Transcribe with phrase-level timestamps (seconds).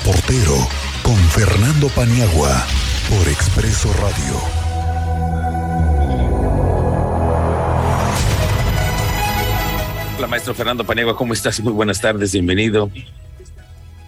[0.00, 0.54] reportero
[1.02, 2.64] con Fernando Paniagua
[3.08, 4.40] por Expreso Radio.
[10.16, 11.60] Hola, maestro Fernando Paniagua, ¿cómo estás?
[11.60, 12.90] Muy buenas tardes, bienvenido.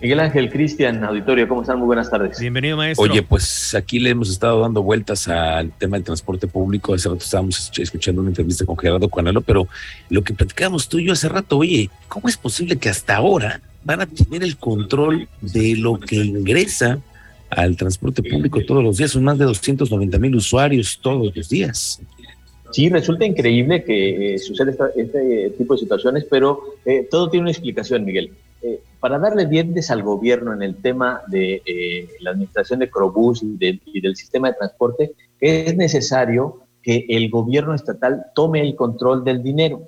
[0.00, 1.78] Miguel Ángel Cristian, auditorio, ¿cómo están?
[1.78, 2.40] Muy buenas tardes.
[2.40, 3.04] Bienvenido, maestro.
[3.04, 6.94] Oye, pues aquí le hemos estado dando vueltas al tema del transporte público.
[6.94, 9.68] Hace rato estábamos escuchando una entrevista con Gerardo Cuanalo, pero
[10.08, 13.60] lo que platicábamos tú y yo hace rato, oye, ¿cómo es posible que hasta ahora
[13.84, 16.98] van a tener el control de lo que ingresa
[17.50, 19.10] al transporte público todos los días?
[19.12, 22.00] Son más de 290 mil usuarios todos los días.
[22.70, 27.50] Sí, resulta increíble que eh, suceda este tipo de situaciones, pero eh, todo tiene una
[27.50, 28.32] explicación, Miguel.
[28.62, 33.42] Eh, para darle dientes al gobierno en el tema de eh, la administración de Crobús
[33.42, 33.56] y,
[34.00, 39.82] del sistema de transporte, es necesario que el gobierno estatal tome el control del dinero,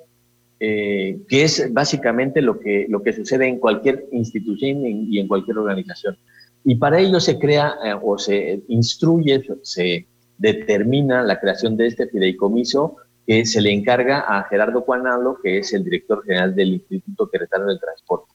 [0.59, 5.57] eh, que es básicamente lo que, lo que sucede en cualquier institución y en cualquier
[5.57, 6.17] organización.
[6.63, 12.97] Y para ello se crea o se instruye, se determina la creación de este fideicomiso
[13.25, 17.65] que se le encarga a Gerardo Cuanalo, que es el director general del Instituto Queretano
[17.65, 18.31] del Transporte.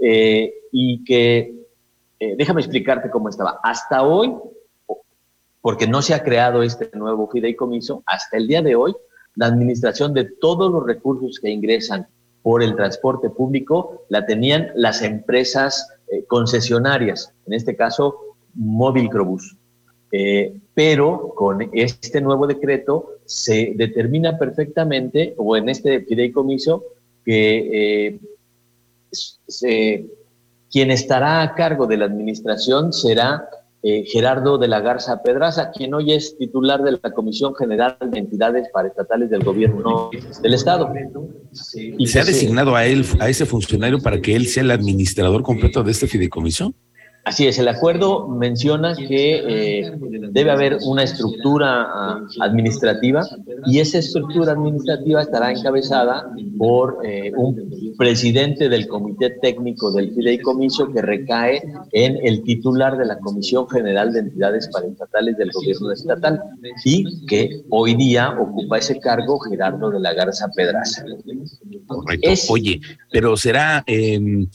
[0.00, 1.54] Eh, y que,
[2.20, 3.58] eh, déjame explicarte cómo estaba.
[3.62, 4.32] Hasta hoy,
[5.60, 8.94] porque no se ha creado este nuevo fideicomiso, hasta el día de hoy,
[9.38, 12.06] la administración de todos los recursos que ingresan
[12.42, 19.56] por el transporte público la tenían las empresas eh, concesionarias, en este caso Móvil Crobús.
[20.74, 26.82] pero con este nuevo decreto se determina perfectamente, o en este fideicomiso,
[27.24, 28.18] que
[30.70, 33.48] quien estará a cargo de la administración será
[33.82, 38.18] eh, Gerardo de la Garza Pedraza, quien hoy es titular de la Comisión General de
[38.18, 40.10] Entidades Paraestatales del Gobierno
[40.42, 40.92] del Estado.
[41.74, 45.42] ¿Y se ha designado a él, a ese funcionario, para que él sea el administrador
[45.42, 46.74] completo de este fideicomiso?
[47.28, 49.92] Así es, el acuerdo menciona que eh,
[50.30, 53.20] debe haber una estructura ah, administrativa
[53.66, 60.90] y esa estructura administrativa estará encabezada por eh, un presidente del comité técnico del fideicomiso
[60.90, 61.62] que recae
[61.92, 66.40] en el titular de la Comisión General de Entidades Paraestatales del Gobierno Estatal
[66.82, 71.04] y que hoy día ocupa ese cargo Gerardo de la Garza Pedraza.
[71.86, 72.30] Correcto.
[72.48, 72.80] Oye,
[73.12, 73.84] pero será...
[73.86, 74.46] Eh,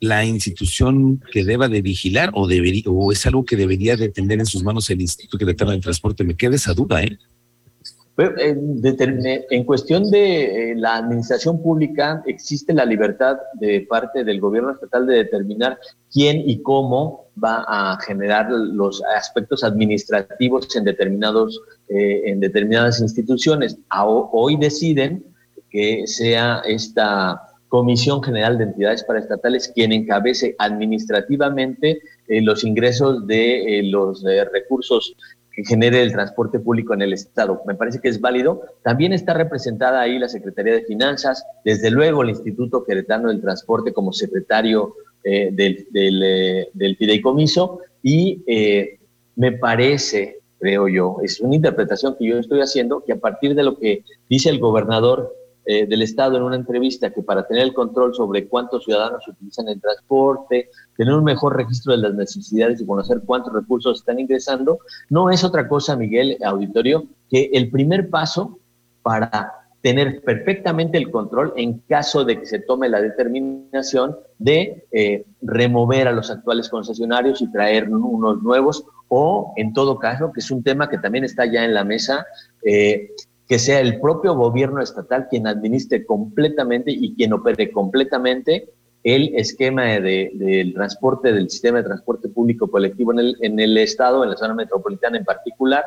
[0.00, 4.38] la institución que deba de vigilar o debería o es algo que debería de tener
[4.38, 6.24] en sus manos el Instituto que del Transporte?
[6.24, 7.18] Me queda esa duda, ¿eh?
[8.18, 15.06] En cuestión de eh, la administración pública, existe la libertad de parte del gobierno estatal
[15.06, 15.78] de determinar
[16.12, 23.78] quién y cómo va a generar los aspectos administrativos en, determinados, eh, en determinadas instituciones.
[23.88, 25.24] Hoy deciden
[25.70, 27.40] que sea esta
[27.70, 34.44] Comisión General de Entidades Paraestatales quien encabece administrativamente eh, los ingresos de eh, los eh,
[34.44, 35.14] recursos
[35.52, 37.62] que genere el transporte público en el Estado.
[37.68, 38.60] Me parece que es válido.
[38.82, 43.92] También está representada ahí la Secretaría de Finanzas, desde luego el Instituto Queretano del Transporte
[43.92, 48.42] como secretario del, del, del, fideicomiso y
[49.36, 53.62] me parece, creo yo, es una interpretación que yo estoy haciendo, que a partir de
[53.62, 55.34] lo que dice el gobernador
[55.70, 59.68] eh, del Estado en una entrevista que para tener el control sobre cuántos ciudadanos utilizan
[59.68, 64.80] el transporte, tener un mejor registro de las necesidades y conocer cuántos recursos están ingresando,
[65.10, 68.58] no es otra cosa, Miguel, auditorio, que el primer paso
[69.02, 75.24] para tener perfectamente el control en caso de que se tome la determinación de eh,
[75.40, 80.50] remover a los actuales concesionarios y traer unos nuevos o, en todo caso, que es
[80.50, 82.26] un tema que también está ya en la mesa,
[82.64, 83.10] eh,
[83.50, 88.70] que sea el propio gobierno estatal quien administre completamente y quien opere completamente
[89.02, 94.22] el esquema del transporte, del sistema de transporte público colectivo en el, en el Estado,
[94.22, 95.82] en la zona metropolitana en particular,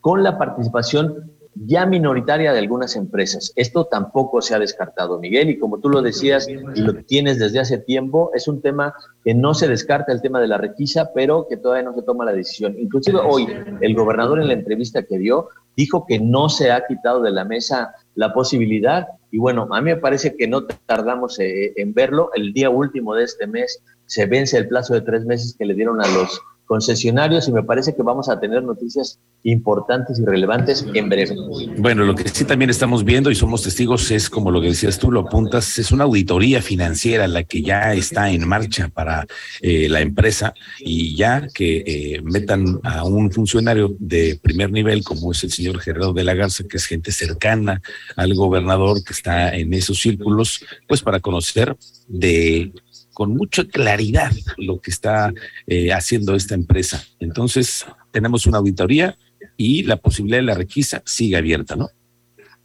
[0.00, 3.52] con la participación ya minoritaria de algunas empresas.
[3.56, 7.60] Esto tampoco se ha descartado, Miguel, y como tú lo decías y lo tienes desde
[7.60, 11.46] hace tiempo, es un tema que no se descarta el tema de la requisa, pero
[11.46, 12.74] que todavía no se toma la decisión.
[12.78, 13.46] Inclusive hoy
[13.82, 17.44] el gobernador en la entrevista que dio dijo que no se ha quitado de la
[17.44, 22.30] mesa la posibilidad y bueno, a mí me parece que no tardamos eh, en verlo.
[22.34, 25.74] El día último de este mes se vence el plazo de tres meses que le
[25.74, 30.86] dieron a los concesionarios y me parece que vamos a tener noticias importantes y relevantes
[30.94, 31.36] en breve.
[31.78, 34.98] Bueno, lo que sí también estamos viendo y somos testigos es, como lo que decías
[34.98, 39.26] tú, lo apuntas, es una auditoría financiera la que ya está en marcha para
[39.60, 45.32] eh, la empresa y ya que eh, metan a un funcionario de primer nivel como
[45.32, 47.82] es el señor Gerardo de la Garza, que es gente cercana
[48.16, 51.76] al gobernador que está en esos círculos, pues para conocer
[52.08, 52.72] de
[53.12, 55.32] con mucha claridad lo que está
[55.66, 57.02] eh, haciendo esta empresa.
[57.20, 59.16] Entonces, tenemos una auditoría
[59.56, 61.88] y la posibilidad de la requisa sigue abierta, ¿no?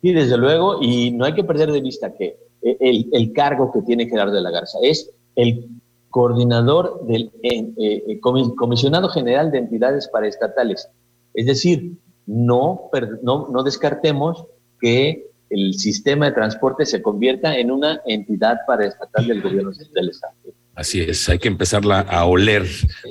[0.02, 3.82] Sí, desde luego, y no hay que perder de vista que el, el cargo que
[3.82, 5.68] tiene Gerardo de la Garza es el
[6.10, 10.90] coordinador del eh, eh, comisionado general de entidades paraestatales.
[11.34, 11.94] Es decir,
[12.26, 12.90] no,
[13.22, 14.46] no, no descartemos
[14.80, 20.34] que el sistema de transporte se convierta en una entidad paraestatal del gobierno del Estado.
[20.76, 22.64] Así es, hay que empezarla a oler,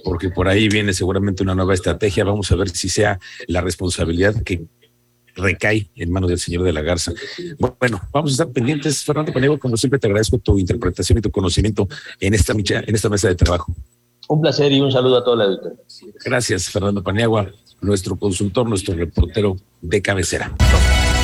[0.05, 2.23] porque por ahí viene seguramente una nueva estrategia.
[2.23, 3.19] Vamos a ver si sea
[3.49, 4.67] la responsabilidad que
[5.35, 7.12] recae en manos del señor de la Garza.
[7.79, 9.05] Bueno, vamos a estar pendientes.
[9.05, 11.88] Fernando Panego, como siempre, te agradezco tu interpretación y tu conocimiento
[12.21, 13.75] en esta, en esta mesa de trabajo.
[14.29, 15.79] Un placer y un saludo a toda la auditoría.
[16.25, 17.50] Gracias, Fernando Paniagua,
[17.81, 20.53] nuestro consultor, nuestro reportero de cabecera.